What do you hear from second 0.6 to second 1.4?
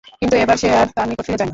সে আর তার নিকট ফিরে